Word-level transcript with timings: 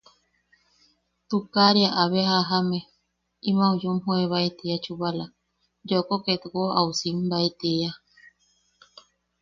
Tukaria 1.29 1.89
abe 2.01 2.21
a 2.25 2.27
jajame, 2.31 2.79
im 3.49 3.57
au 3.65 3.73
yumjoebae 3.81 4.49
tiia 4.57 4.77
chubala, 4.83 5.25
yooko 5.89 6.15
ket 6.25 6.41
jakko 6.43 6.63
au 6.79 6.89
simbae 6.99 7.49
tiia. 7.59 7.91